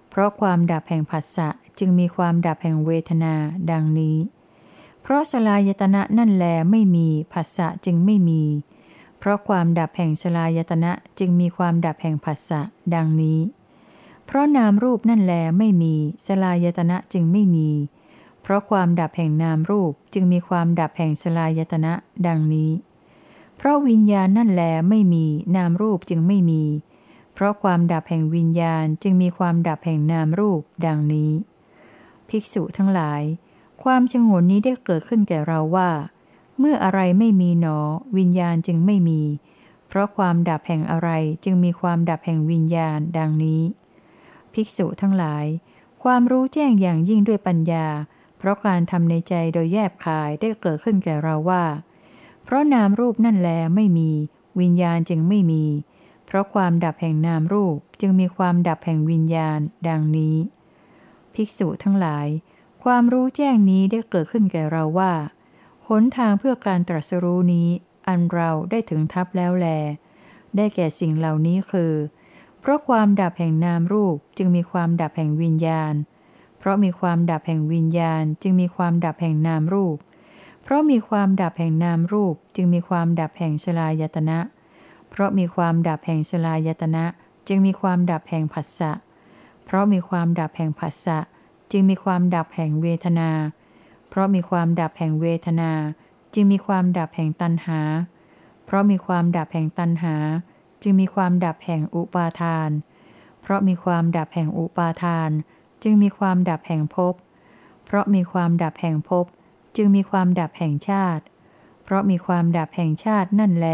[0.10, 3.34] เพราะความดับแห่งผัสสะจึงมีความดับแห่งเวทนา
[3.71, 4.17] ดังนี้
[5.07, 8.43] เพราะสลายตนะนั่นแลไม่มีผัสสะจึงไม่มี
[9.19, 12.61] เพราะความดับแห่งสลายตนะจึงมีความดับแห่งผัสสะ
[12.95, 13.39] ดังนี้
[14.25, 17.69] เพราะนามรูปนั่นแลไม่มีสลายตนะจึงไม่มี
[18.41, 21.93] เพราะความดับแห่งนามรูปจึงมีความดับแห่งสลายตนะ
[22.27, 22.71] ดังนี้
[23.57, 26.63] เพราะวิญญาณนั่นแลไม่มีนามรูปจึงไม่มี
[27.33, 31.31] เพราะความดับแห่งวิญญาณจึงมีความดับแห่งนามรูปดังนี้
[32.29, 33.23] ภิกษุทั้งหลาย
[33.86, 35.89] ความชงนนี้ได้เกิดขึ้นแก่เราว่า
[36.60, 37.80] เมื่ออะไรไม่มีหนอ
[38.17, 39.21] วิญญาณจึงไม่มี
[39.88, 41.10] เพราะความดับแห่งอะไร
[41.43, 43.62] จึงมีความดับแห่งวิญญาณดังนี้
[44.54, 45.45] ภิกษุทั้งหลาย
[46.04, 47.88] ความรู้แจ้งอย่างยิ่งด้วยปัญญา
[48.38, 51.63] เพราะการทำในใจโดยแยบคายได้เกิดขึ้นแก่เราว่า
[52.43, 54.12] เพราะนามรูปนั่นแลไม่มี
[54.60, 55.63] วิญญาณจึงไม่มี
[56.26, 60.36] เพราะความดับแห่งนามรูปจึงมีความดับแห่งวิญญาณ ดังนี้
[61.34, 62.28] ภิกษุทั้งหลาย
[62.89, 65.13] ความรู้แจ้งนี้ได้เกิดขึ้นแก่เราว่า
[65.88, 67.67] หนทางเพื่อการตรัสรู้นี้
[68.08, 69.67] อันเราได้ถึงทับแล้วแล
[70.56, 71.93] ได้แก่สิ่งเหล่านี้คือ
[72.60, 75.93] เพราะความดับแห่งนามรูปจึงมีความดับแห่งวิญญาณ
[76.60, 79.98] เพราะมีความดับแห่งวิญญาณ จึงมีความดับแห่งนามรูป
[80.63, 84.39] เพราะมีความดับแห่งนามรูป จึงมีความดับแห่งสลายตนะ
[85.10, 87.06] เพราะมีความดับแห่งสลายตนะ
[87.48, 88.91] จึงมีความดับแห่งผัสสะ
[89.65, 91.19] เพราะมีความดับแห่งผัสสะ
[91.71, 93.32] จึงมีความดับแห่งเวทนา
[94.10, 95.71] เพราะมีความดับแห่งเวทนา
[96.34, 97.82] จึงมีความดับแห่งตัณหา
[98.65, 100.15] เพราะมีความดับแห่งตัณหา
[100.82, 102.69] จึงมีความดับแห่งอุปาทาน
[103.41, 105.30] เพราะมีความดับแห่งอุปาทาน
[105.84, 107.13] จึงมีความดับแห่งภพ
[107.86, 109.25] เพราะมีความดับแห่งภพ
[109.75, 111.23] จึงมีความดับแห่งชาติ
[111.84, 113.67] เพราะมีความดับแห่งชาตินั่นแล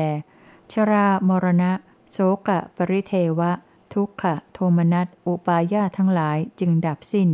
[0.73, 1.71] ชรามรณะ
[2.11, 3.51] โสกะ ปริเทวะ
[3.93, 7.29] ทุกขะ โทมนัส อุปาญาทั้งหลายจึงดับสิ้น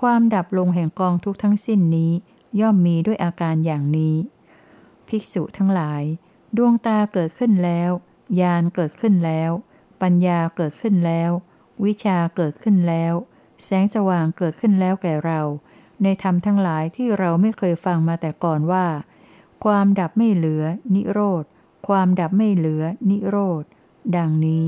[0.00, 2.12] ความดับลงแห่งกองทุกทั้งสิ้นนี้
[2.60, 4.14] ย่อมมีด้วยอาการอย่างนี้
[5.08, 6.02] ภิกษุทั้งหลาย
[6.56, 7.90] ดวงตาเกิดขึ้นแล้ว
[8.40, 9.50] ญาณเกิดขึ้นแล้ว
[10.02, 11.30] ปัญญาเกิดขึ้นแล้ว
[11.84, 13.14] วิชาเกิดขึ้นแล้ว
[13.64, 15.40] แสงสว่างเกิดขึ้นแล้วแก่เรา
[16.02, 18.86] ในธรรมทั้งหลายที่เราไม่เคยฟังมาแต่ก่อนว่า
[19.64, 21.44] ความดับไม่เหลือ นิโรธ
[21.88, 23.62] ความดับไม่เหลือ นิโรธ
[24.16, 24.64] ดังนี้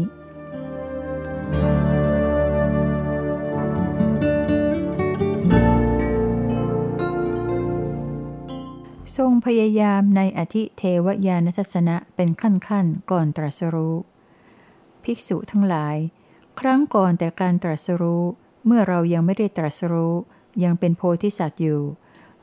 [9.47, 13.97] พยายามในอธิเทวยานทัศนะเป็นขั้นขั้นก่อนตรัสรู้
[15.05, 15.97] ภิกษุทั้งหลาย
[16.61, 18.25] ครั้งก่อนแต่การตรัสรู้
[18.67, 20.15] เมื่อเรายังไม่ได้ตรัสรู้
[20.65, 21.81] ยังเป็นโพธิสัตว์อยู่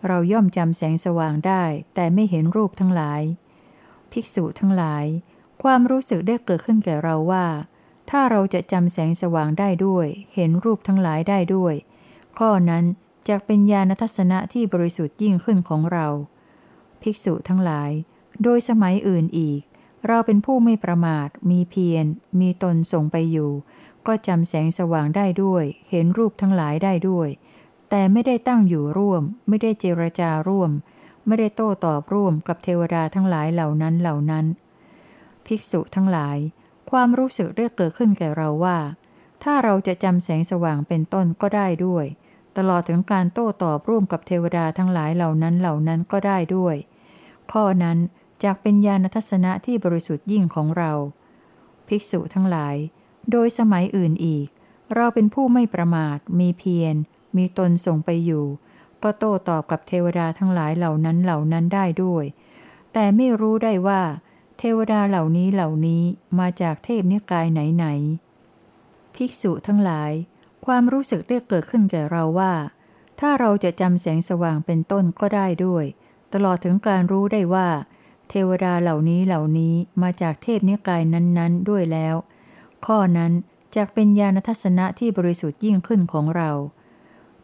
[0.08, 1.64] เราย่อมจำแสงสว่างได้
[1.96, 3.22] แต่ไม่เห็นรูปทั้งหลาย
[4.12, 5.06] ภิกษุทั้งหลาย
[5.64, 7.46] ความรู้สึกได้เกิดขึ้นแก่เราว่า
[8.10, 11.74] ถ้าเราจะจำแสงสว่างได้ด้วย เห็นรูปทั้งหลายได้ด้วย
[12.38, 12.84] ข้อนั้น
[13.30, 16.08] จะเป็นญาณทัศนะที่บริสุทธิ์ยิ่งขึ้นของเรา
[17.02, 17.92] ภิกษุทั้งหลาย
[18.44, 19.62] โดยสมัยอื่นอีก
[20.08, 22.06] เราเป็นผู้ไม่ประมาท มีเพียร
[22.40, 23.52] มีตนส่งไปอยู่
[24.08, 27.30] ก็จำแสงสว่างได้ด้วย เห็นรูปทั้งหลายได้ด้วย
[27.90, 30.72] แต่ไม่ได้ตั้งอยู่ร่วม ไม่ได้เจรจาร่วม
[31.28, 34.46] ไม่ได้โต้ตอบร่วมกับเทวดาทั้งหลายเหล่านั้นเหล่านั้น
[35.46, 36.38] ภิกษุทั้งหลาย
[36.92, 38.78] ความรู้สึกได้เกิดขึ้นแก่เราว่า
[39.44, 42.06] ถ้าเราจะจำแสงสว่างเป็นต้นก็ได้ด้วย
[42.58, 46.76] ตลอดถึงการโต้ตอบร่วมกับเทวดาทั้งหลายเหล่านั้นเหล่านั้นก็ได้ด้วย
[47.52, 47.98] ข้อนั้น
[48.44, 50.92] จากเป็นญาณทัศนะที่บริสุทธิ์ยิ่งของเรา
[51.88, 52.76] ภิกษุทั้งหลาย
[53.32, 54.48] โดยสมัยอื่นอีก
[54.96, 56.96] เราเป็นผู้ไม่ประมาท มีเพียร
[57.38, 58.46] มีตนส่งไปอยู่
[59.04, 62.26] ก็โต้ตอบกับเทวดาทั้งหลายเหล่านั้นเหล่านั้นได้ด้วย
[62.94, 64.02] แต่ไม่รู้ได้ว่า
[64.58, 66.04] เทวดาเหล่านี้เหล่านี้
[66.40, 67.86] มาจากเทพนิกายไหนไหน
[69.16, 70.12] ภิกษุทั้งหลาย
[70.68, 72.54] ความรู้สึกได้เกิดขึ้นแก่เราว่า
[73.20, 75.86] ถ้าเราจะจำแสงสว่างเป็นต้นก็ได้ด้วย
[76.34, 77.68] ตลอดถึงการรู้ได้ว่า
[78.30, 82.16] เทวดาเหล่านี้เหล่านี้มาจากเทพนิกายนั้นๆ ด้วยแล้ว
[82.86, 83.32] ข้อนั้น
[83.76, 86.52] จะเป็นญาณทัศนะที่บริสุทธิ์ยิ่งขึ้นของเรา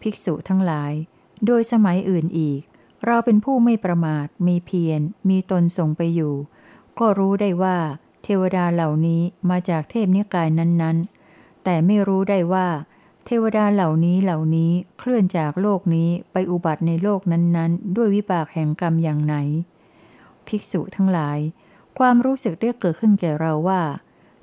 [0.01, 0.91] ภิกษุทั้งหลาย
[1.45, 2.61] โดยสมัยอื่นอีก
[3.05, 6.33] เราเป็นผู้ไม่ประมาท มีเพียร มีตนส่งไปอยู่
[6.99, 7.77] ก็รู้ได้ว่า
[8.23, 12.67] เทวดาเหล่านี้มาจากเทพนิกายนั้นๆ แต่ไม่รู้ได้ว่า
[13.25, 19.35] เทวดาเหล่านี้เหล่านี้เคลื่อนจากโลกนี้ไปอุบัติในโลกนั้นๆ ด้วยวิบากแห่งกรรมอย่างไหน
[20.47, 21.39] ภิกษุทั้งหลาย
[21.97, 23.81] ความรู้สึกได้เกิดขึ้นแก่เราว่า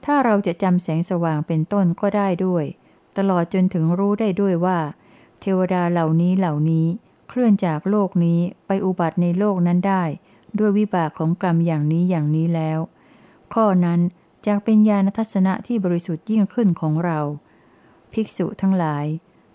[0.04, 2.64] ถ้าเราจะจำแสงสว่างเป็นต้นก็ได้ด้วย
[3.16, 4.78] ตลอดจนถึงรู้ได้ด้วยว่า
[5.40, 6.86] เทวดาเหล่านี้เหล่านี้
[7.28, 10.02] เคลื่อนจากโลกนี้ไปอุบัติในโลกนั้นได้
[10.58, 12.78] ด้วยวิบากของกรรมอย่างนี้อย่างนี้แล้ว
[13.54, 14.00] ข้อนั้น
[14.46, 17.20] จะเป็นญาณทัศนะที่บริสุทธิ์ยิ่งขึ้นของเรา
[18.14, 19.06] ภิกษุทั้งหลาย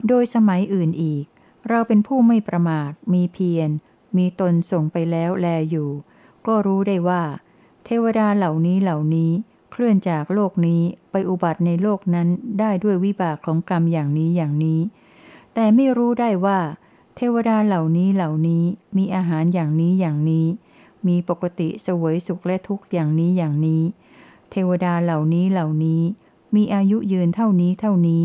[0.08, 1.26] โดยสมัยอื่นอีก
[1.70, 3.70] เราเป็นผู้ไม่ประมาท มีเพียร
[4.18, 5.90] มีตนส่งไปแล้วแลอยู่
[6.46, 7.24] ก็รู้ได้ว่า
[7.86, 9.32] เทวดาเหล่านี้เหล่านี้
[9.72, 12.28] เคลื่อนจากโลกนี้ไปอุบัติในโลกนั้น
[12.60, 14.80] ได้ด้วยวิบากของกรรมอย่างนี้อย่างนี้
[15.54, 16.60] แต่ไม่รู้ได้ว่า
[17.16, 18.64] เทวดาเหล่านี้เหล่านี้
[18.98, 20.48] มีอาหารอย่างนี้อย่างนี้
[21.08, 23.84] มีปกติสวยสุขและทุกข์อย่างนี้อย่างนี้
[24.52, 26.02] เทวดาเหล่านี้เหล่านี้
[26.56, 28.24] มีอายุยืนเท่านี้เท่านี้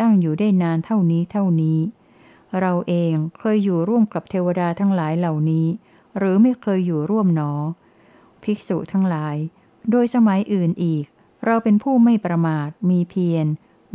[0.00, 1.78] ตั้งอยู่ได้นานเท่านี้เท่านี้
[2.60, 5.66] เราเองเคยอยู่ร่วมกับเทวดาทั้งหลายเหล่านี้
[6.18, 7.52] หรือไม่เคยอยู่ร่วมหนอ
[8.42, 9.36] ภิกษุทั้งหลาย
[9.90, 11.04] โดยสมัยอื่นอีก
[11.46, 13.46] เราเป็นผู้ไม่ประมาท มีเพียร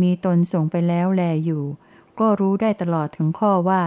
[0.02, 1.64] มีตนส่งไปแล้วแลอยู่
[2.20, 3.84] ก็รู้ได้ตลอดถึงข้อว่า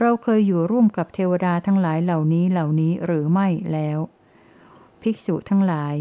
[0.00, 3.98] เราเคยอยู่ร่วมกับเทวดาทั้งหลายเหล่านี้เหล่านี้หรือไม่แล้ว
[5.02, 5.94] ภิกษุทั้งหลาย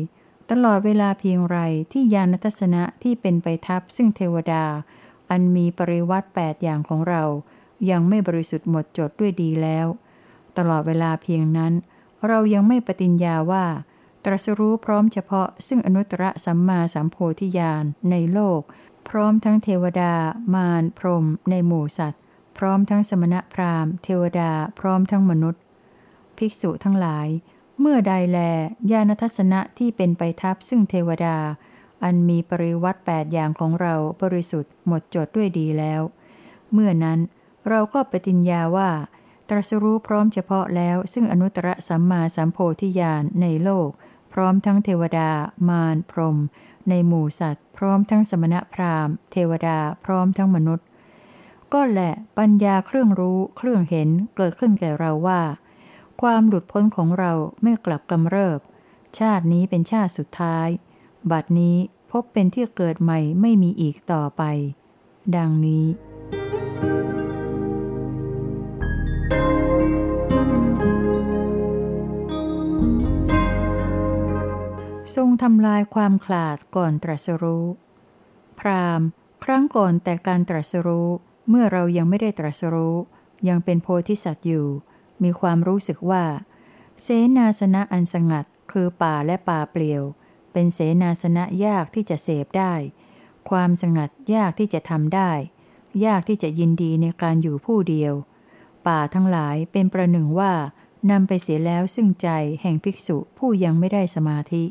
[0.52, 1.58] ตลอดเวลาเพียงไร
[1.92, 4.66] ที่ยานทัศนะที่เป็นไปทับซึ่งเทวดา
[5.32, 7.24] อันมีปริวัติแปดอย่างของเรา
[7.90, 9.88] ยังไม่บริสุทธิ์หมดจดด้วยดีแล้ว
[10.58, 11.74] ตลอดเวลาเพียงนั้น
[12.28, 13.66] เรายังไม่ปฏิญญาว่า
[14.26, 18.62] ตรัสรู้พร้อมเฉพาะ ซึ่งอนุตตรสัมมาสัมโพธิญาณในโลก
[19.10, 20.14] พร้อมทั้งเทวดา
[20.56, 22.22] มารพรหมในหมู่สัตว์
[22.58, 25.62] พร้อมทั้งสมณพราหมณ์ เทวดา พร้อมทั้งมนุษย์
[26.38, 27.28] ภิกษุทั้งหลาย
[27.80, 28.40] เมื่อใดแล
[28.92, 31.38] ญาณทัศนะที่เป็นไปทับซึ่งเทวดา
[32.04, 36.02] อันมีปริวัติแปดอย่างของเราบริสุทธิ์หมดจดด้วยดีแล้ว
[36.74, 37.20] เมื่อนั้น
[37.70, 38.90] เราก็ปฏิญญาว่า
[39.50, 43.90] ตรัสรู้พร้อมเฉพาะแล้ว ซึ่งอนุตตรสัมมาสัมโพธิญาณในโลก
[44.34, 45.30] พร้อมทั้งเทวดา
[45.70, 46.38] มาร พรหม
[46.90, 50.86] ในหมู่สัตว์ พร้อมทั้งสมณพราหมณ์ เทวดาพร้อมทั้งมนุษย์
[51.74, 55.42] ก็แหละปัญญาเครื่องรู้เครื่องเห็นเกิดขึ้นแก่เราว่า
[56.22, 58.60] ความหลุดพ้นของเราไม่กลับกำเริบ
[59.20, 60.68] ชาตินี้เป็นชาติสุดท้าย
[61.32, 61.76] บัดนี้
[62.12, 64.44] พบเป็นที่เกิดใหม่ไม่มีอีกต่อไป
[65.36, 65.86] ดังนี้
[75.16, 77.66] ทรงทำลายความขลาดก่อนตรัสรู้
[78.60, 79.02] พราม
[79.44, 81.10] ครั้งก่อนแต่การตรัสรู้
[81.50, 82.96] เมื่อเรายังไม่ได้ตรัสรู้
[83.48, 84.68] ยังเป็นโพธิสัตว์อยู่
[85.24, 86.24] มีความรู้สึกว่า
[87.02, 87.08] เส
[87.38, 90.04] นาสนะอันสงัดคือป่าและป่าเปลี่ยว
[90.52, 92.74] เป็นเสนาสนะยากที่จะเสพได้
[93.50, 95.32] ความสงัดยากที่จะทำได้
[96.06, 98.14] ยากที่จะยินดีในการอยู่ผู้เดียว
[98.88, 100.54] ป่าทั้งหลายเป็นประหนึ่งว่า
[101.12, 102.30] นำไปเสียแล้วซึ่งใจ
[102.62, 104.64] แห่งภิกษุผู้ยังไม่ได้สมาธิ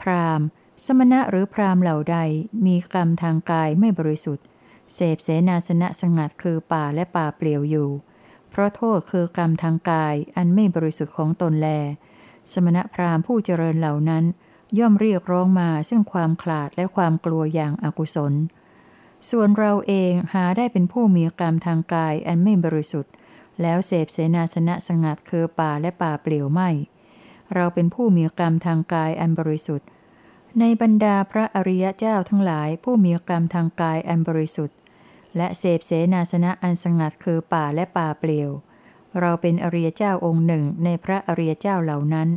[0.00, 0.40] พราม
[0.84, 2.18] สมณะหรือพรามเหล่าใด
[2.66, 4.46] มีกรรมทางกายไม่บริสุทธิ์
[4.94, 7.90] เสพเสนาสนะสงัดคือป่าและป่าเปลี่ยวอยู่
[8.50, 11.68] เพราะโทษคือกรรมทางกายอันไม่บริสุทธิ์ของตนแล
[12.52, 14.24] สมณะพราหมณ์ผู้เจริญเหล่านั้น
[14.78, 18.32] ย่อมเรียกร้องมาซึ่งความขลาดและความกลัวอย่างอากุศล
[19.30, 23.12] ส่วนเราเองหาได้เป็นผู้มีกรรมทางกายอันไม่บริสุทธิ์
[23.62, 26.70] แล้วเสพเสนาสนะสงัดคือป่าและป่าเปลี่ยวไม่
[27.54, 29.88] เราเป็นผู้มีกรรมทางกายอันบริสุทธิ์
[30.58, 34.76] ในบรรดาพระอริยเจ้าทั้งหลายผู้มีกรรมทางกายอันบริสุทธิ์
[35.36, 38.50] และเสพเสนาสนะอันสงัดคือป่าและป่าเปลี่ยว
[39.20, 42.28] เราเป็นอริยเจ้าองค์หนึ่งในพระอริยเจ้าเหล่านั้น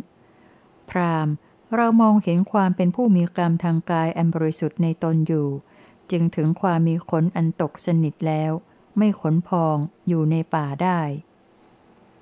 [0.89, 1.27] พราม
[1.75, 5.47] เรามองเห็นความเป็นผู้มีกรรมทางกายอันบริสุทธิ์ในตนอยู่
[6.11, 8.51] จึงถึงความมีขนอันตกสนิทแล้ว
[8.97, 10.99] ไม่ขนพองอยู่ในป่าได้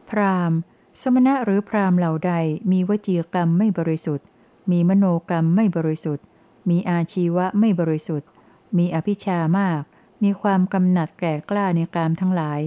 [0.09, 0.53] พราม
[1.01, 2.33] สมณะหรือพรามเหล่าใด
[2.71, 4.25] มีวจีกรรมไม่บริสุทธิ์
[4.71, 6.25] มีมโนกรรมไม่บริสุทธิ์
[6.69, 8.29] มีอาชีวะไม่บริสุทธิ์
[8.77, 9.81] มีอภิชามาก
[10.23, 12.62] มีความกำหนัดแก่กล้าในกามทั้งหลาย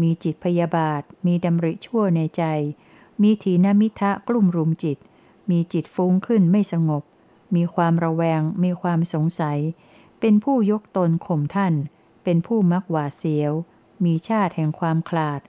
[0.00, 2.44] มีจิตพยาบาท มีดำริชั่วในใจ
[3.22, 4.98] มีทีนมิทะกลุ่มรุมจิต
[5.50, 7.02] มีจิตฟุ้งขึ้นไม่สงบ
[7.54, 9.58] มีความระแวง มีความสงสัย
[10.20, 11.74] เป็นผู้ยกตนข่มท่าน
[12.24, 13.52] เป็นผู้มักหวาดเสียว
[14.04, 15.40] มีชาติแห่งความคลาด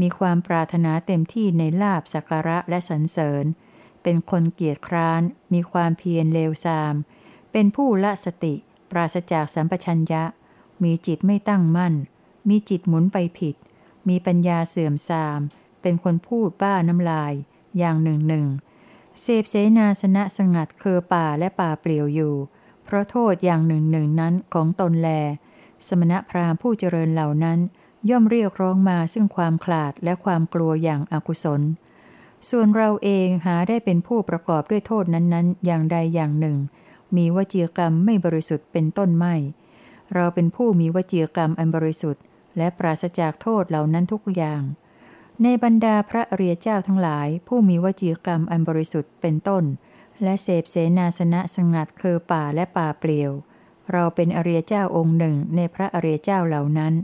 [0.00, 3.44] มีความปรารถนาเต็มที่ในลาบสักการะและสรรเสริญ
[4.02, 6.94] เป็นคนเกียจคร้าน มีความเพียรเลวทราม
[7.52, 8.54] เป็นผู้ละสติ
[8.90, 10.24] ปราศจากสัมปชัญญะ
[10.82, 11.94] มีจิตไม่ตั้งมั่น
[12.48, 13.54] มีจิตหมุนไปผิด
[14.08, 15.40] มีปัญญาเสื่อมทราม
[15.82, 17.32] เป็นคนพูดบ้าน้ำลาย
[17.78, 18.46] อย่างหนึ่งหนึ่ง
[19.20, 22.34] เสพเสนาสนะสงัดเคอป่าและป่าเปลี่ยวอยู่
[22.84, 25.08] เพราะโทษอย่างหนึ่งหนึ่งนั้นของตนแล
[25.86, 27.58] สมณพราหมณ์ผู้เจริญเหล่านั้น
[28.10, 31.62] ย่อมเรียกร้องมาซึ่งความขลาดและความกลัวอย่างอากุศล
[32.48, 36.56] ส่วนเราเองหาได้เป็นผู้ประกอบด้วยโทษนั้นๆ อย่างใดอย่างหนึ่ง
[37.16, 39.34] มีวจีกรรมไม่บริสุทธิ์เป็นต้นไม่
[40.14, 42.22] เราเป็นผู้มีวจีกรรมอันบริสุทธิ์
[42.56, 44.62] และปราศจากโทษเหล่านั้นทุกอย่าง
[45.42, 49.64] ในบรรดาพระอริยเจ้าทั้งหลาย ผู้มีวจีกรรมอันบริสุทธิ์เป็นต้น
[50.22, 53.30] และเสพเสนาสนะสงัดคือป่าและป่าเปลี่ยว
[53.92, 56.94] เราเป็นอริยเจ้าองค์หนึ่งในพระอริยเจ้าเหล่านั้น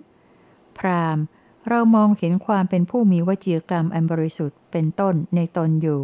[0.78, 1.22] พราหม์
[1.68, 6.02] เรามองเห็นความเป็นผู้มีวจีกรรมอันบริสุทธิ์เป็นต้นในตนอยู่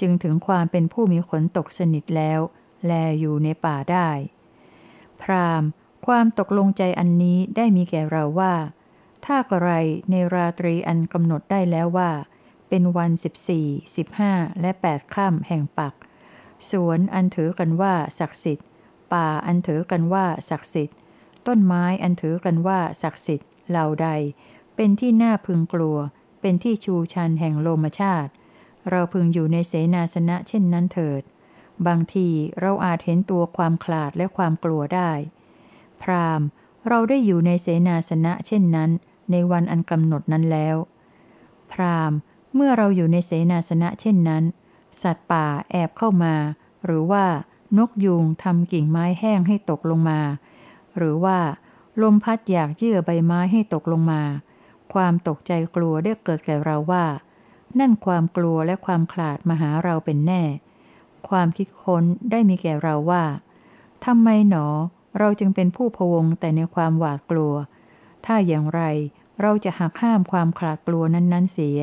[0.00, 2.40] จึงถึงความเป็นผู้มีขนตกสนิทแล้ว
[2.86, 4.08] แลอยู่ในป่าได้
[5.22, 5.68] พราหม์
[6.06, 8.54] ความตกลงใจอันนี้ได้มีแก่เราว่า
[9.26, 9.70] ถ้ากระไร
[10.10, 12.10] ในราตรีอันกำหนดได้แล้วว่า
[12.68, 15.94] เป็นวันสิบสี่สิบห้าและแปดค่ำแห่งปัก
[16.70, 18.66] สวนอันถือกันว่าศักดิ์สิทธิ์
[19.12, 20.96] ป่าอันถือกันว่าศักดิ์สิทธิ์
[21.46, 24.08] ต้นไม้อันถือกันว่าศักดิ์สิทธิ์เหล่าใด
[24.76, 25.98] เป็นที่น่าพึงกลัว
[26.40, 28.32] เป็นที่ชูชันแห่งโลมชาติ
[28.90, 31.22] เราพึงอยู่ในเสนาสนะเช่นนั้นเถิด
[31.86, 32.28] บางที
[32.60, 35.10] เราอาจเห็นตัวความขลาดและความกลัวได้
[36.02, 36.46] พราหม์
[36.88, 38.90] เราได้อยู่ในเสนาสนะเช่นนั้น
[39.30, 40.76] ในวันอันกำหนดนั้นแล้ว
[41.72, 42.18] พราหมณ์
[42.54, 44.44] เมื่อเราอยู่ในเสนาสนะเช่นนั้น
[45.02, 46.34] สัตว์ป่าแอบเข้ามา
[46.84, 47.24] หรือว่า
[47.78, 50.20] นกยูงทำกิ่งไม้แห้งให้ตกลงมา
[50.96, 51.38] หรือว่า
[52.02, 54.22] ลมพัดอยากเยื่อใบไม้ให้ตกลงมา
[54.92, 57.04] ความตกใจกลัวได้เกิดแก่เราว่า
[57.78, 60.42] นั่นความกลัวและความขลาดมาหาเราเป็นแน่
[61.28, 63.24] ความคิดค้นได้มีแก่เราว่า
[64.04, 64.66] ทำไมหนอ
[65.18, 67.54] เราจึงเป็นผู้พวงแต่ในความหวาดกลัว
[68.26, 68.82] ถ้าอย่างไร
[69.40, 71.78] เราจะหักห้ามความขลาดกลัวนั้นๆเสีย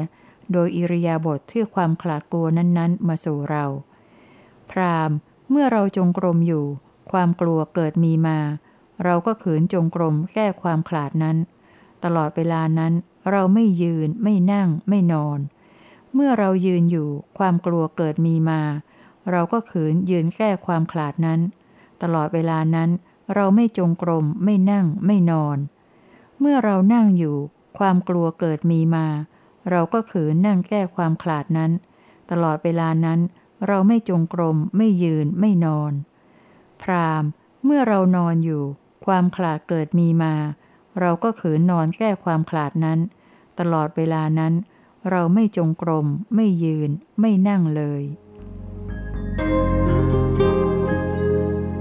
[0.51, 3.65] โดยอิริยาบถที่ความขลาดกลัวนั้นๆ มาสู่เรา
[4.71, 5.11] พราม
[5.49, 6.65] เมื่อเราจงกรมอยู่
[7.11, 8.39] ความกลัวเกิดมีมา
[9.03, 11.37] เราก็ขืนจงกรมแก้ความขลาดนั้น
[12.03, 12.93] ตลอดเวลานั้น
[13.31, 15.39] เราไม่ยืนไม่นั่งไม่นอน
[16.13, 18.61] เมื่อเรายืนอยู่ ความกลัวเกิดมีมา
[19.31, 21.39] เราก็ขืนยืนแก้ความขลาดนั้น
[22.01, 22.89] ตลอดเวลานั้น
[23.35, 25.57] เราไม่จงกรมไม่นั่งไม่นอน
[26.39, 27.37] เมื่อเรานั่งอยู่
[27.77, 29.07] ความกลัวเกิดมีมา
[29.69, 31.71] เราก็ขืนนั่งแก้ความขลาดนั้น
[32.31, 33.19] ตลอดเวลานั้น
[33.67, 35.93] เราไม่จงกรม ไม่ยืนไม่นอน
[36.81, 37.23] พราม
[37.65, 38.63] เมื่อเรานอนอยู่
[39.05, 40.35] ความขลาดเกิดมีมา
[40.99, 42.99] เราก็ขืนนอนแก้ความขลาดนั้น
[43.59, 44.53] ตลอดเวลานั้น
[45.09, 48.03] เราไม่จงกรม ไม่ยืน ไม่นั่งเลย
[49.39, 49.98] Thank you.